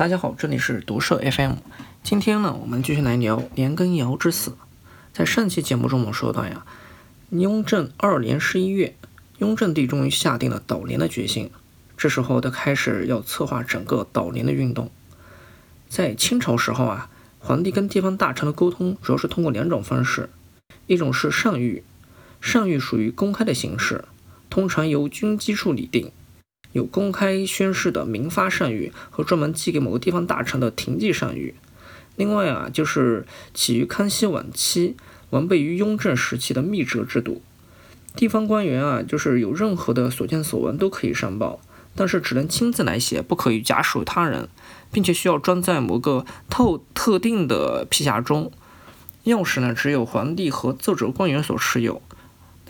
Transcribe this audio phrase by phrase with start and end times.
[0.00, 1.56] 大家好，这里是毒社 FM。
[2.02, 4.56] 今天呢，我们继续来聊年羹尧之死。
[5.12, 6.64] 在上期节目中，我们说到呀，
[7.28, 8.96] 雍正二年十一月，
[9.36, 11.50] 雍正帝终于下定了倒年的决心。
[11.98, 14.90] 这时候，他开始要策划整个倒年的运动。
[15.90, 20.30] 在清朝时候啊，皇帝跟地方大臣的沟通主要是通过两种方式，
[20.86, 21.82] 一种是上谕，
[22.40, 24.06] 上谕属于公开的形式，
[24.48, 26.10] 通常由军机处拟定。
[26.72, 31.54] 有公开宣誓的明发上谕和专门寄给某个地方大臣的廷记上谕。
[32.16, 34.94] 另外啊，就是起于康熙晚期，
[35.30, 37.40] 完备于雍正时期的密折制度。
[38.14, 41.60] 地方官员啊，就是有任何的所见所闻都可以上报，
[41.94, 44.48] 但是只能亲自来写，不可以假属他人，
[44.92, 48.52] 并且需要装在某个特特定的皮匣中。
[49.24, 52.02] 钥匙呢，只有皇帝和奏折官员所持有。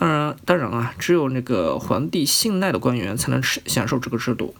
[0.00, 4.54] 当然，当然啊，只有那个皇帝信赖的官员才能吃享受这个制度。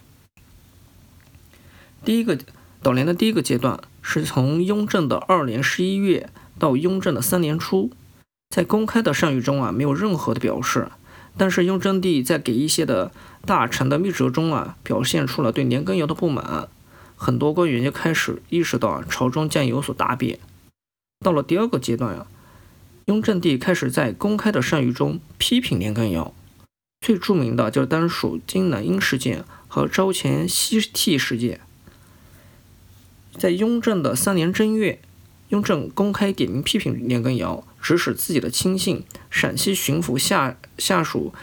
[2.05, 2.39] 第一个
[2.83, 7.91] 倒年的第一个阶段是从雍正的二年十一月到雍正的三年初，
[8.51, 10.91] 在公开的上谕中啊，没有任何的表示，
[11.39, 13.11] 但是雍正帝在给一些的
[13.47, 16.69] 大臣的密折中啊，表现出了对年羹尧的不满，
[17.17, 20.39] 很多官员就开始意识到啊，朝中将有所大变。
[21.25, 22.27] 到了第二个阶段啊。
[23.11, 26.33] 雍正帝开始在公开的上谕中批评年羹尧，
[27.01, 31.59] 最著名的就是当属金南英事件和招前西替事件。
[33.37, 35.01] 在雍正的三年正月，
[35.49, 41.35] 雍正公开点名批评年羹尧，指使自己的亲信陕西巡抚下下属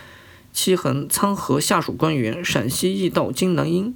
[0.54, 3.94] 戚恒仓和下属官员陕西驿道金南英。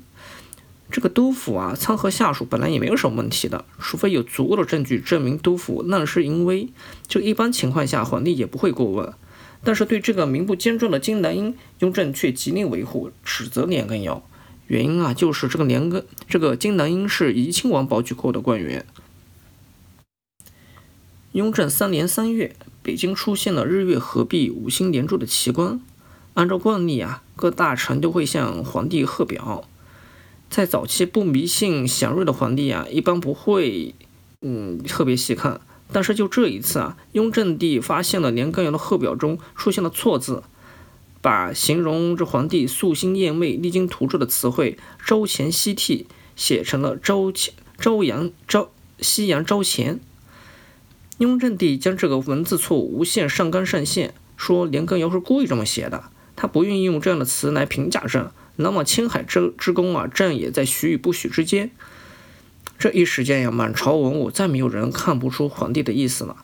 [0.92, 6.70] 这个督府啊，参劾下属本来也没有什么问题的，除非有足够的证据证明督府滥施淫威，
[7.08, 9.14] 就一般情况下皇帝也不会过问。
[9.64, 14.24] 但是对这个名不见传的金南英，雍正却极力维护，指责年羹尧。
[14.68, 18.86] 原因啊，就是这个年羹这个金南英是怡亲王保举过的官员。
[21.34, 25.80] 雍正三年三月，北京出现了日月合璧、五星连珠的奇观。
[26.34, 29.66] 按照惯例啊，各大臣都会向皇帝贺表。
[30.52, 33.96] 在早期不迷信祥瑞的皇帝啊，一般不会，
[34.42, 35.62] 嗯，特别细看。
[35.94, 40.44] 但是就这一次啊，雍正帝发现了年羹尧的贺表中出现了错字，
[41.22, 50.02] 把形容这皇帝夙兴厌媚、励精图治的词汇“朝前夕替”写成了“朝前朝阳朝夕阳朝前”。
[51.20, 56.04] 雍正帝将这个文字错误无限上纲上线，说年羹尧是故意这么写的，
[56.36, 58.30] 他不愿意用这样的词来评价朕。
[58.62, 61.72] 那么青海之之功啊，朕也在许与不许之间。
[62.80, 66.38] 这一时间呀，满朝文武再没有人看不出皇帝的意思了。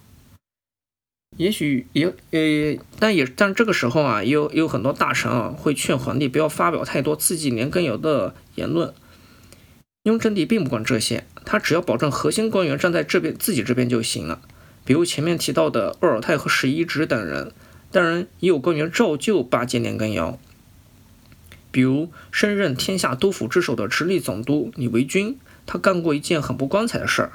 [1.36, 8.94] 也许也呃，但也但这个时候啊，也有有很多大臣啊，会劝皇帝不要发表太多刺激年羹尧的言论。
[10.04, 14.42] 雍正帝并不管这些，他只要保证核心官员站在这边自己这边就行了。
[14.86, 17.52] 比如前面提到的鄂尔泰和史一直等人，
[17.92, 20.40] 当然也有官员照旧巴结年羹尧。
[21.78, 27.34] 比如升任天下督府之首的直隶总督李维钧，他干过一件很不光彩的事儿，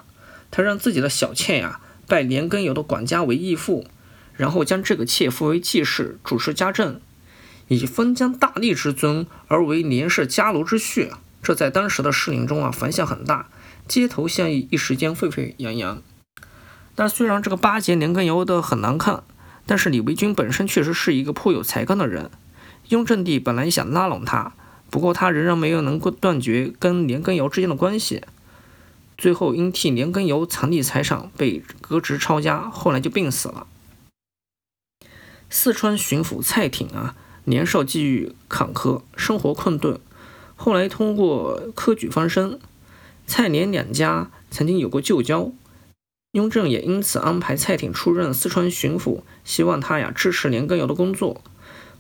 [0.51, 3.87] 他让自己的小妾呀拜年羹尧的管家为义父，
[4.35, 7.01] 然后将这个妾扶为继室，主持家政，
[7.69, 11.11] 以封疆大吏之尊而为连氏家奴之婿。
[11.41, 13.49] 这在当时的士林中啊反响很大，
[13.87, 16.03] 街头巷议一时间沸沸扬扬。
[16.97, 19.23] 但虽然这个巴结年羹尧的很难看，
[19.67, 22.29] 但是李维钧本身确实是一个颇有才干的人。
[22.89, 24.55] 雍正帝本来想拉拢他，
[24.91, 28.23] 不过他仍然没有能够断绝跟年羹尧之间的关系。
[29.17, 33.67] 最后因替年羹尧藏匿财产被革职抄家，后来就病死了。
[35.49, 40.01] 四川巡抚蔡挺啊，年少际遇坎坷，生活困顿，
[40.57, 42.59] 后来通过科举翻身。
[43.27, 45.53] 蔡年两家曾经有过旧交，
[46.33, 51.43] 雍正也因此安排蔡挺出任四川巡抚，希望他呀支持年羹尧的工作。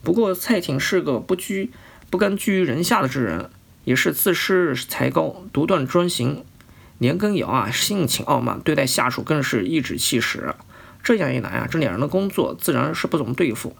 [0.02, 1.70] 不过蔡挺是个不居
[2.10, 3.50] 不甘居于人下的之人，
[3.84, 6.44] 也是自恃才高、独断专行。
[6.98, 10.54] 年羹尧啊，性情傲慢，对待下属更是颐指气使。
[11.02, 13.76] 这样一来啊，这两人的工作自然是不怎么对付。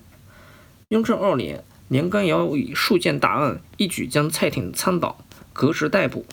[0.88, 6.26] 雍正二年，年羹尧以数件大案，一举将蔡挺参倒，革职逮捕。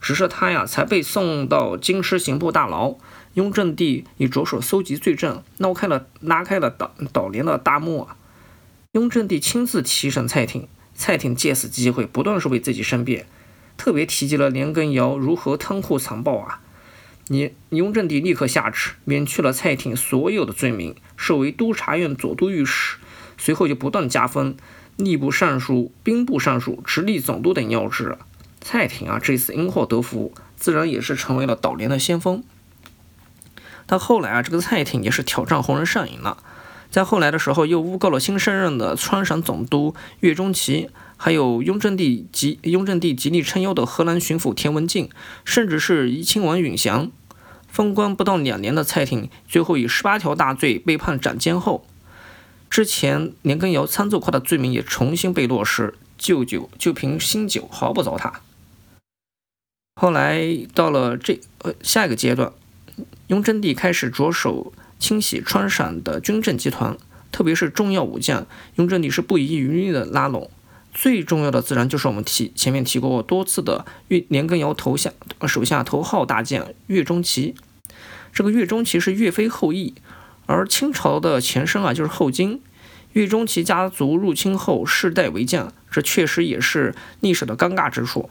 [0.00, 2.96] 只是他呀，才被送到京师刑部大牢，
[3.34, 8.16] 雍正帝已着手搜集罪证，闹开了拉开了倒倒连的大幕啊。
[8.94, 13.26] 雍正帝亲自提审蔡廷，蔡廷借此机会不断是为自己申辩，
[13.76, 16.60] 特别提及了年羹尧如何贪酷残暴啊！
[17.26, 22.98] 你雍正帝立刻下旨，免去了蔡廷所有的罪名，设为督察院左都御史，
[23.36, 24.56] 随后就不断加封
[24.96, 28.16] 吏部尚书、兵部尚书、直隶总督等要职。
[28.60, 32.44] 蔡廷啊这次因祸得福，自然也是成为了倒连的先锋。
[33.86, 36.44] 但后来啊，这个蔡廷也是挑战红人上瘾了，
[36.94, 45.10] 在后来的时候又诬告了新上任的川陕总督岳钟琪，还有雍正帝极雍正帝极力撑腰的河南巡抚田文镜，
[45.44, 47.10] 甚至是怡亲王允祥。
[47.66, 51.84] 封官不到两年的蔡廷，最后以十八条大罪被判斩监后，
[52.70, 58.34] 之前年羹尧参奏夸的罪名也重新被落实，旧酒就凭新酒毫不糟蹋。
[60.00, 62.52] 后来到了这呃下一个阶段。
[63.26, 64.72] 雍正帝开始着手
[65.04, 66.96] 清洗川陕的军政集团，
[67.30, 68.46] 特别是重要武将，
[68.76, 70.50] 雍正帝是不遗余力的拉拢。
[70.94, 75.12] 最重要的自然就是我们提前面提过多次的岳年羹尧头下
[75.46, 77.54] 手下头号大将岳钟琪。
[78.32, 79.92] 这个岳钟琪是岳飞后裔，
[80.46, 82.62] 而清朝的前身啊就是后金。
[83.12, 88.30] 岳钟琪家族入侵后世代为将，这确实也是历史的尴尬之处。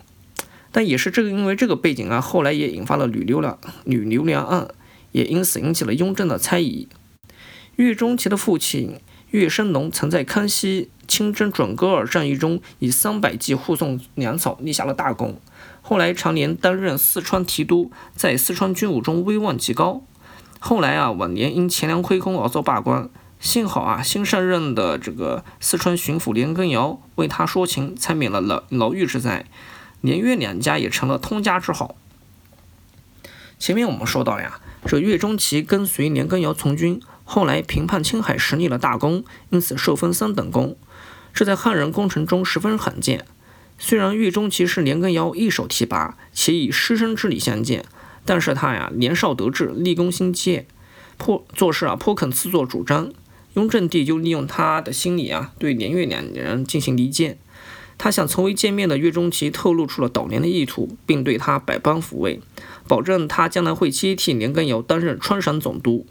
[0.71, 4.69] 但也是这个因为这个背景啊，后来也引发了吕留良吕留良案。
[5.13, 6.89] 也因此引起了雍正的猜疑。
[7.77, 8.99] 岳钟琪的父亲
[9.31, 15.39] 岳升龙曾在康熙亲征准噶尔战役中以三百骑护送粮草，立下了大功。
[15.81, 20.03] 后来常年担任四川提督，在四川军务中威望极高。
[20.59, 23.09] 后来啊，晚年因钱粮亏空而遭罢官。
[23.39, 29.45] 幸好啊，新上任的这个四川巡抚年羹尧为他说情，才免了牢牢狱之灾。
[30.01, 31.95] 年岳两家也成了通家之好。
[33.63, 34.59] 前面我们说到呀。
[34.85, 40.75] 这岳钟琪跟随年羹尧从军，后来平叛青海时立了大功，因此受封三等功，
[41.33, 43.25] 这在汉人功臣中十分罕见。
[43.79, 47.85] 虽然岳钟琪是年羹尧一手提拔，且以师生之礼相见，
[48.25, 50.65] 但是他呀年少得志，立功心切，
[51.17, 53.13] 颇做事啊颇肯自作主张。
[53.53, 57.37] 雍正帝就利用他的心理啊，对年岳两人进行离间。
[57.97, 62.41] 他向从未见面的岳钟琪透露出了倒连的意图，并对他百般抚慰。
[62.87, 66.05] 保证他将来会接替年羹尧担任川陕总督。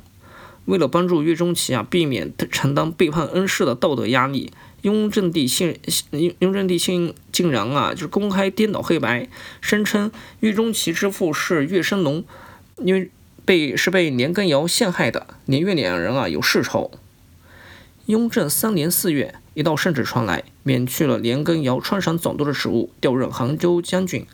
[0.66, 4.52] 为了帮助岳钟琪啊，避免承担背叛恩师的道德压力，
[4.82, 5.76] 雍正帝信
[6.38, 9.28] 雍正帝信竟然啊，就是公开颠倒黑白，
[9.60, 12.24] 声称岳钟琪之父是岳升龙，
[12.76, 13.10] 因为
[13.44, 16.92] 被是被年羹尧陷害的，年岳两人啊有世仇。
[18.06, 24.24] 雍正三年四月，一道圣旨传来，免去了年羹尧川陕总督的职务，调任杭州将军。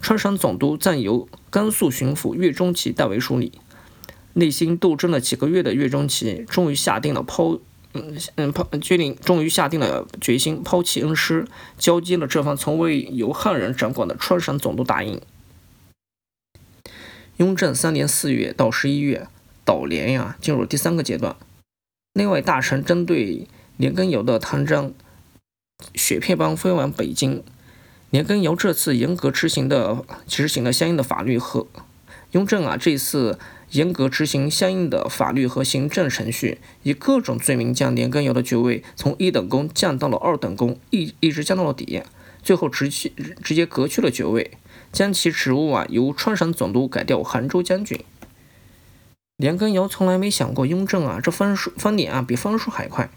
[0.00, 3.52] 川陕总督暂由甘肃巡抚岳钟琪代为处理。
[4.34, 7.58] 内心斗争了几个月的岳钟琪，终于下定了抛，
[7.94, 11.46] 嗯嗯抛决定，终于下定了决心抛弃恩师，
[11.78, 15.20] 交接了这份从未由汉人掌管的川陕总督大印。
[17.38, 19.26] 雍正三年四月到十一月，
[19.64, 21.34] 岛连呀进入第三个阶段。
[22.12, 23.48] 内外大臣针对
[23.78, 24.92] 年羹尧的贪赃，
[25.94, 27.42] 雪片般飞往北京。
[28.16, 31.66] 年羹尧这次严格执行的执行了相应的法律和
[32.30, 33.38] 雍正啊，这次
[33.72, 42.02] 严格执行相应的法律和行政程序，以各种罪名将年羹尧的爵位从一等功降到了二等功，一一直降到了底，
[42.42, 43.12] 最后直接
[43.44, 44.52] 直接革去了爵位，
[44.90, 48.02] 将其职务啊由川陕总督改调杭州将军。
[49.36, 53.10] 年羹尧从来没想过雍正啊这翻书翻脸啊比翻书还快，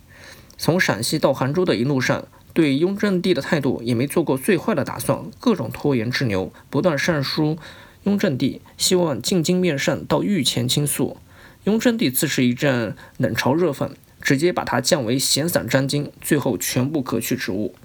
[0.57, 2.27] 从陕西到杭州的一路上。
[2.53, 7.57] 对雍正帝的态度也没做过最坏的打算，各种拖延滞留，不断上书
[8.03, 11.17] 雍正帝，希望进京面圣到御前倾诉。
[11.65, 13.91] 雍正帝自是一阵冷嘲热讽，
[14.21, 17.75] 直接把他降为闲散张京，最后全部革去职务。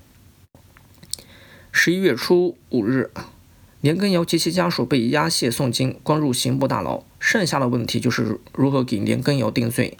[1.70, 3.10] 十一月初五日，
[3.80, 7.02] 年羹尧及其家属被押解送京，关入刑部大牢。
[7.18, 9.98] 剩下的问题就是如何给年羹尧定罪。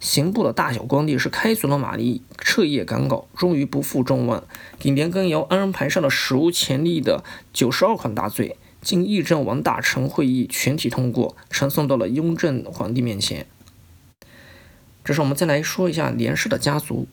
[0.00, 4.44] 刑部的大小官吏是开足了马力，彻夜赶稿，终于不负众望，
[4.78, 13.46] 给年羹尧安排上了史无前例的九十二款大罪，经议政王大臣会议全体通过，呈送到了雍正皇帝面前。
[15.02, 17.08] 这是我们再来说一下连氏的家族，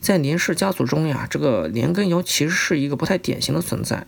[0.00, 4.06] 在连氏家族中呀，这个年羹尧其实是一个不太典型的存在，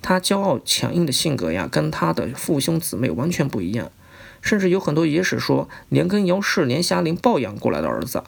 [0.00, 3.90] 他骄傲强硬的性格呀，跟他的父兄姊妹完全不一样。
[4.40, 8.22] 甚至有很多野史说，年羹尧是年霞龄抱养过来的儿子。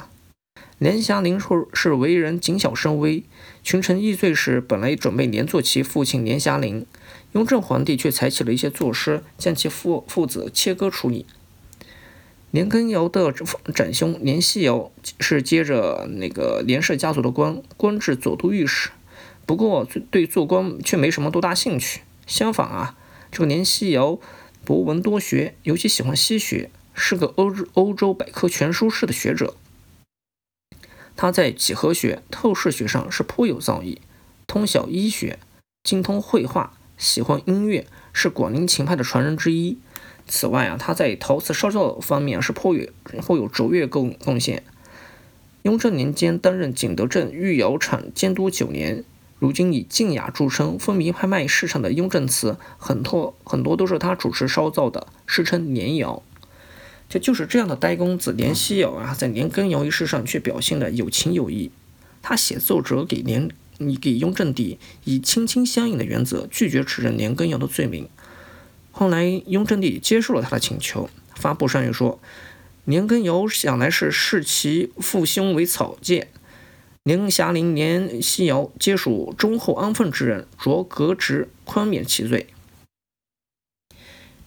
[0.79, 3.23] 年霞龄是是为人谨小慎微，
[3.62, 6.87] 群臣议罪时本来准备连坐其父亲年霞龄，
[7.33, 11.26] 雍正皇帝却采取了一些措施，将其父父子切割处理。
[12.52, 13.31] 年羹尧的
[13.75, 14.90] 长兄年希尧
[15.21, 18.88] 是接着那个连氏家族的官，官至左都御史，
[19.45, 22.00] 不过对做官却没什么多大兴趣。
[22.26, 22.97] 相反啊，
[23.31, 24.19] 这个年希尧。
[24.64, 29.57] 博闻多学，尤其喜欢西学，是个欧欧洲百科全书式的学者。
[31.17, 33.99] 他在几何学、透视学上是颇有造诣，
[34.47, 35.38] 通晓医学，
[35.83, 39.79] 精通绘画，喜欢音乐，是广陵琴派的传人之一。
[40.26, 42.88] 此外啊，他在陶瓷烧造方面是颇有
[43.21, 44.62] 颇有卓越贡贡献。
[45.62, 49.05] 雍正年间担任景德镇御窑厂监督九年，
[49.40, 56.23] 如今以静雅著称、风靡拍卖市场的雍正瓷，很多很多都是他主持烧造的，世称年窑。
[57.09, 61.73] 这就是这样的呆公子年希尧啊，在年羹尧一事上却表现的有情有义。
[62.23, 68.09] 他写奏折给年你给雍正帝，以亲亲相印的原则拒绝指认年羹尧的罪名。
[68.92, 72.20] 后来雍正帝接受了他的请求，发布上谕说：
[72.85, 76.28] 年羹尧想来是视其父兄为草芥，
[77.04, 82.49] 年霞龄、年锡尧皆属忠厚安分之人，着革职宽免其罪。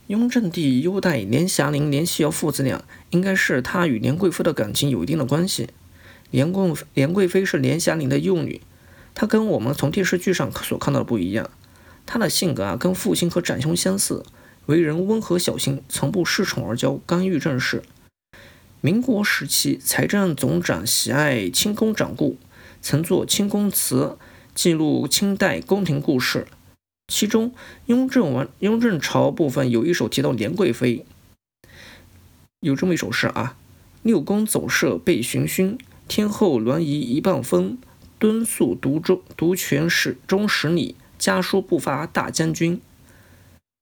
[0.06, 5.70] 雍正帝优待连霞龄、连锡尧父子俩，应该是他与连贵妃的感情有一定的关系。
[6.30, 8.62] 连贵连贵妃是连霞龄的幼女，
[9.16, 11.50] 她跟我们从电视剧上所看到的不一样。
[12.06, 14.24] 她的性格啊，跟父亲和长兄相似，
[14.68, 17.82] 为人温和小心，从不恃宠而骄，干预政事。
[18.86, 22.36] 民国时期，财政总长喜爱清宫掌故，
[22.82, 24.18] 曾作《清宫词》，
[24.54, 26.48] 记录清代宫廷故事。
[27.08, 27.54] 其中，
[27.86, 31.06] 雍正王雍正朝部分有一首提到莲贵妃，
[32.60, 33.56] 有这么一首诗啊：
[34.02, 35.78] 六宫走射被寻勋，
[36.10, 37.78] 天后鸾仪一半分，
[38.20, 42.82] 敦肃独中独权始终使你，家书不发大将军。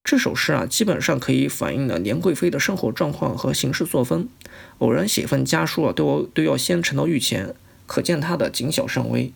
[0.03, 4.27] 这首诗啊，基本上可以反映了年贵妃的生活状况和行事作风。
[4.79, 7.53] 偶然写份家书啊，都都要先呈到御前，
[7.85, 9.31] 可见她的谨小慎微。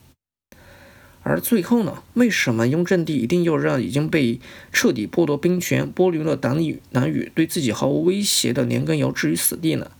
[1.21, 4.39] 而最后呢，为什么雍正帝一定要让已经被
[4.71, 9.91] 彻底剥夺兵权、剥离了党羽、党羽、对自己毫无威胁的年羹尧置于死地呢？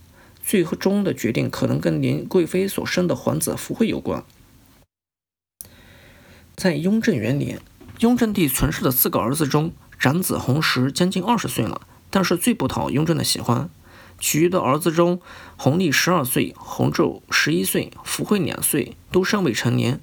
[0.44, 4.24] 最终的决定可能跟年贵妃所生的皇子福惠有关。
[6.56, 7.60] 在雍正元年，
[8.02, 9.74] 雍正帝存世的四个儿子中，
[10.06, 11.82] 长子弘时将近二十岁了，
[12.12, 13.72] 但是最不讨雍正的喜欢。
[14.20, 15.20] 其余的儿子中，
[15.58, 20.00] 弘历十二岁，弘昼十一岁，福惠两岁，都尚未成年。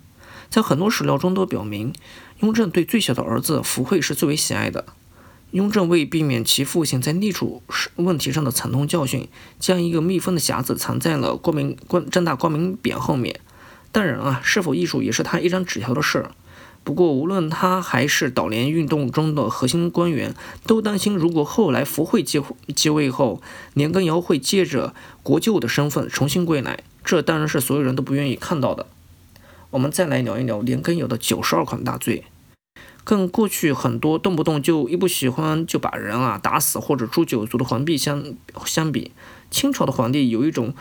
[0.50, 1.92] 在很多史料中都表明，
[2.40, 4.86] 雍正对最小的儿子福惠是最为喜爱的。
[5.52, 7.62] 雍正为避免其父亲在立储
[7.94, 9.28] 问题上的惨痛教训，
[9.60, 13.38] 将一个密封的匣子藏在了光明光正大光明匾后面。
[13.92, 16.26] 当然啊，是否艺术也是他一张纸条的事。
[16.84, 20.34] 不过，无论他还是倒联运动中的核心官员，
[20.66, 22.42] 都担心，如果后来福惠继
[22.74, 23.40] 继位后，
[23.74, 28.86] 年羹尧会借着国舅的身份重新归来，这当然是所有人都不愿意看到的。
[29.70, 32.24] 我们再来聊一聊年羹尧的九十二款大罪，
[33.04, 38.24] 跟过去很多动不动就一不喜欢就把人啊打死或者诛九族的皇帝相
[38.66, 39.12] 相比，
[39.50, 40.74] 清朝的皇帝有一种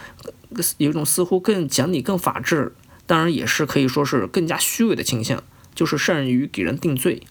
[0.78, 2.74] 有一种似乎更讲理、更法治，
[3.06, 5.42] 当然也是可以说是更加虚伪的倾向，
[5.76, 7.22] 就是善于给人定罪。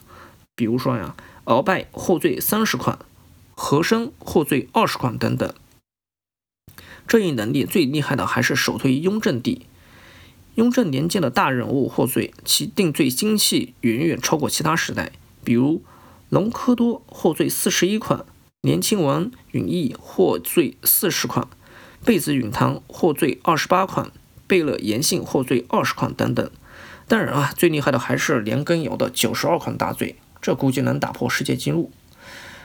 [0.55, 2.99] 比如说呀，鳌拜获罪三十款，
[3.55, 5.53] 和珅获罪二十款等等。
[7.07, 9.67] 这一能力最厉害的还是首推雍正帝。
[10.57, 15.13] 雍正年间的大人物获罪，其定罪精细远远超过其他时代。
[15.43, 15.83] 比如，
[16.29, 18.27] 隆科多获罪四十一款，
[18.63, 21.49] 年亲王允义获罪四十款，
[22.05, 24.13] 贝子允堂获罪二十八款，
[24.47, 26.51] 贝勒严信获罪二十款等等。
[27.11, 31.91] 当然啊，最厉害的还是年羹尧的九十二款大罪，这估计能打破世界纪录。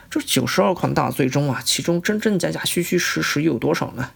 [0.08, 4.10] 这九十二款大罪中啊，其中真真假假、虚虚实实又有多少呢？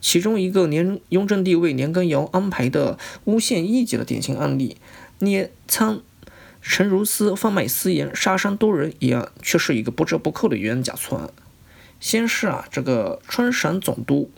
[0.00, 4.78] 其中一个年雍正帝为年羹尧安排的诬陷异己的典型案例，
[5.20, 6.00] 捏参
[6.60, 11.30] 陈如思贩卖私盐杀伤多人一案，却是一个不折不扣的冤假错案。
[12.00, 14.28] 先是啊，这个川陕总督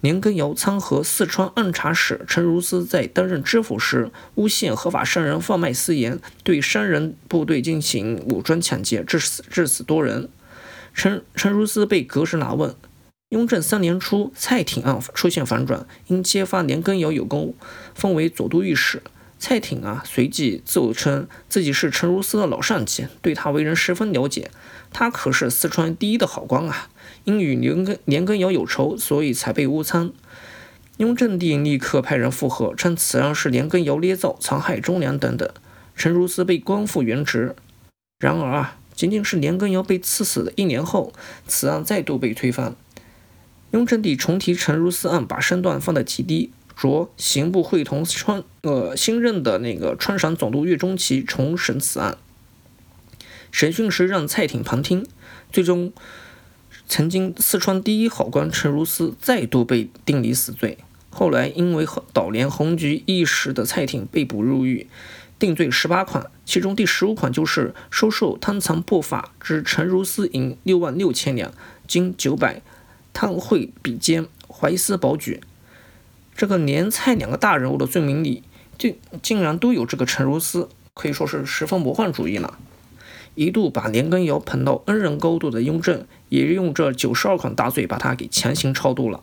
[0.00, 10.28] 年羹尧参和四川按察使陈如思在担任知府时，诬陷合法商人贩卖私盐，对商人部队进行武装抢劫，致死致死多人。
[10.94, 12.74] 陈陈如思被革职拿问。
[13.30, 17.54] 雍正三年初，蔡挺案出现反转，因揭发年羹尧有功，
[17.92, 19.02] 封为左都御史。
[19.38, 24.50] 蔡挺啊，随即自称自己是陈如思的老上级，对他为人十分了解。
[24.92, 26.88] 他可是四川第一的好官啊，
[27.26, 30.12] 因与年羹年羹尧有仇，所以才被诬参。
[30.98, 35.50] 雍正帝立刻派人复核，称此案是年羹尧捏造，残害忠良等等。
[35.96, 37.56] 陈如丝被官复原职。
[38.20, 41.12] 然而啊，仅仅是年羹尧被赐死的一年后，
[41.48, 42.76] 此案再度被推翻。
[43.72, 52.16] 雍正帝重提陈如丝案，把身段放得极低，着刑部会同川呃新任的那个川陕总督岳钟琪重审此案。
[53.50, 55.06] 审讯时让蔡挺旁听，
[55.50, 55.92] 最终
[56.88, 60.78] 曾经四川第一好官陈如丝再度被定理死罪。
[61.10, 64.86] 后来因为捣连红局一时的蔡挺被捕入狱，
[65.38, 71.52] 定罪十八款，其中第十五款就是收受贪藏不法之陈如思银六万六千两，
[71.88, 72.62] 金九百，
[73.12, 75.40] 贪贿比肩，怀私保举。
[76.36, 78.42] 这个连蔡两个大人物的罪名里，
[78.78, 82.58] 竟竟然都有这个陈如思，可以说是十分魔幻主义了。
[83.36, 89.22] 一度把连根尧捧到恩人高度的雍正，也用这九十二款大罪把他给强行超度了。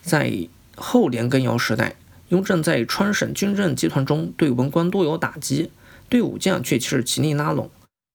[0.00, 1.96] 在后连根尧时代。
[2.30, 5.72] 雍正在川省军政集团中对文官多有打击，
[6.08, 7.68] 对武将却是极力拉拢。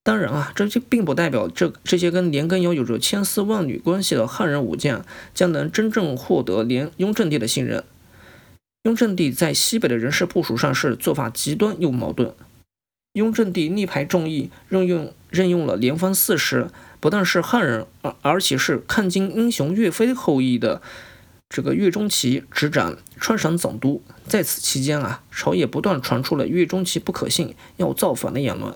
[0.03, 7.83] 当然啊，这些并不代表这这些跟年羹尧有着千丝万缕关系的汉人武将将能真正获得连雍正帝的信任。
[8.83, 12.33] 雍正帝在西北的人事部署上是做法极端又矛盾。
[13.15, 16.69] 雍正帝力排众议，任用任用了连方四十，
[16.99, 20.81] 不但是汉人，而而且是抗金英雄岳飞后裔的。
[21.47, 28.75] 这个岳钟琪执掌川陕总督，在此期间啊，朝野不断传出了岳钟琪不可信、要造反的言论。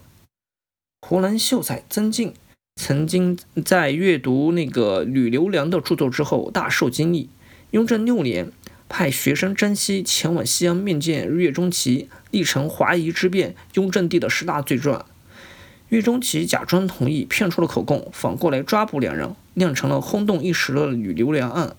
[1.02, 2.34] 湖南秀才曾静
[2.76, 7.30] 曾经在阅读那个吕留良的著作之后大受惊异。
[7.72, 8.52] 雍正六年，
[8.90, 15.06] 派学生张熙前往西安面见岳钟琪，历成华夷之变、雍正帝的十大罪状。
[15.90, 21.76] 岳钟琪假装同意，骗出了口供，反过来抓捕两人，酿成了轰动一时的吕留良案。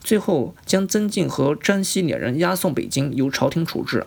[0.00, 4.06] 最后将曾静和张熙两人押送北京，由朝廷处置。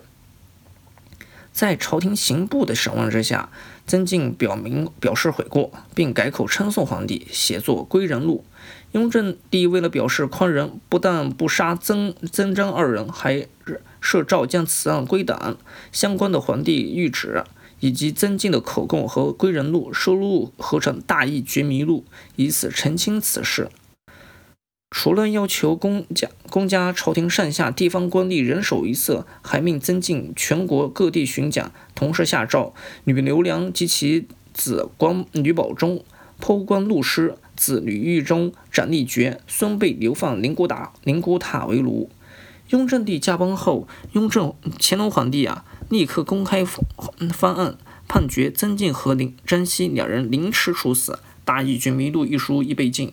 [1.52, 3.50] 在朝廷刑部的审问之下，
[3.86, 8.44] 曾静表明表示悔过，并改口称颂皇帝，写作《归人录》。
[8.92, 13.46] 雍正帝为了表示宽仁，不但不杀曾曾张二人，还
[14.00, 15.58] 设诏将此案归档。
[15.92, 17.44] 相关的皇帝谕旨
[17.80, 22.04] 以及曾静的口供和《归人录》收录合成《大义绝迷录》，
[22.36, 23.68] 以此澄清此事。
[24.90, 32.72] 除了要求公家公家朝廷上下地方官吏人手一色，还命增进全国各地巡讲，同时下诏
[33.04, 36.02] 吕留良及其子光吕保中
[36.40, 42.10] 剖官戮尸，子吕玉中斩立决，孙辈流放宁古塔宁古塔为奴。
[42.70, 51.12] 雍正帝驾崩后，雍正乾隆皇帝啊，立刻公开方案，判决曾静和林张熙两人凌迟处死，
[51.44, 53.12] 《大义军迷录》一书亦被禁。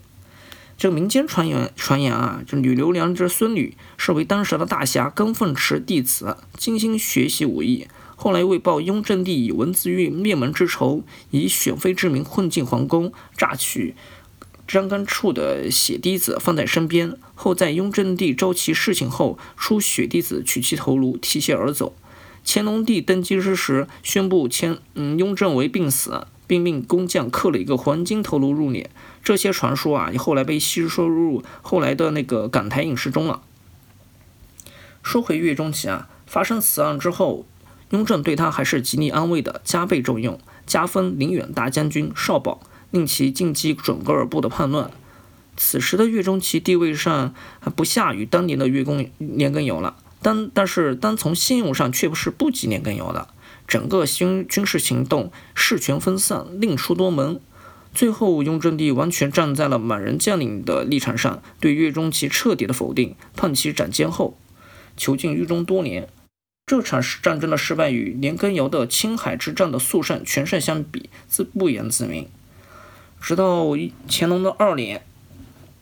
[0.76, 7.88] 这民间传言传言啊，这吕留良之孙女是为当时的大侠甘凤池弟子，精心学习武艺。
[8.24, 13.96] 后来为报雍正帝以文字狱灭门之仇，以选妃之名混进皇宫，榨取
[14.66, 17.18] 张干处的血滴子放在身边。
[17.36, 21.94] 后在雍正帝召其侍寝后，出血滴子取其头颅，提携而走。
[22.46, 26.26] 乾隆帝登基之时，宣布乾嗯雍正为病死。
[26.48, 28.86] 并命工匠刻了一个黄金头颅入殓，
[29.22, 33.42] 这些传说啊，也后来被吸收入后来的那个港台影视中了。
[35.02, 37.46] 说回岳钟琪啊，发生此案之后，
[37.94, 44.90] 雍正对他还是极力安慰的，加倍重用，加封宁远大将军、少保，令其进击准噶尔部的叛乱。
[45.56, 53.28] 此时的岳钟琪地位上还不下于当年的岳公年羹尧了，但但是单从信用上却不是不及年羹尧的。
[53.68, 57.40] 整个军军事行动事权分散，另出多门。
[57.94, 64.36] 最后，雍正帝完全站在了满人将领的立场上，对岳钟琪彻底的否定，判其斩监后，
[64.98, 66.10] 囚禁狱中多年。
[66.66, 72.30] 这场战争的失败与年羹尧的青海之战的速胜全胜相比，自不言自明。
[73.20, 73.66] 直到
[74.08, 75.04] 乾隆的二年，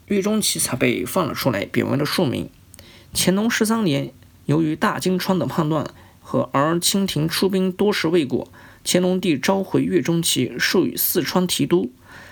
[0.07, 2.49] 岳钟琪才被放了出来，贬为了庶民。
[3.13, 4.11] 乾隆十三年，
[4.47, 5.85] 由于大金川的叛乱。
[6.23, 8.49] 和而清廷出兵多时未果，
[8.85, 11.91] 乾隆帝召回岳钟琪，授予四川提督。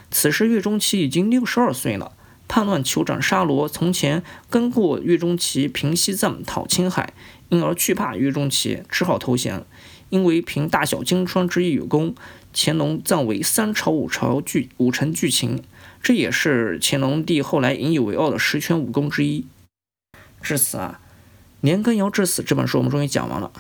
[0.10, 2.14] 此时岳钟琪已经六十二岁了。
[2.50, 7.14] 叛乱酋长沙罗从前跟过岳钟琪平西藏讨青海，
[7.50, 9.66] 因而惧怕岳钟琪，只好投降。
[10.10, 12.16] 因为凭大小金川之役有功，
[12.52, 15.62] 乾隆赞为三朝五朝俱五臣俱擒，
[16.02, 19.46] 这也是乾隆帝后来引以为傲的十全武功之一。
[20.42, 21.00] 至此啊，
[21.62, 23.52] 年羹尧之死这本书我们终于讲完了。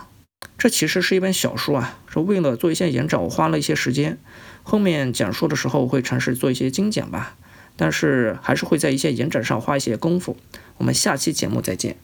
[0.57, 4.17] 这其实是一本小书啊，说为了做一些延展，我花了一些时间。
[4.63, 7.35] 后面讲述的时候会尝试做一些精简吧，
[7.79, 10.35] 但是还是会在一些延展上花一些功夫。
[10.75, 11.95] 我们下期节目再见。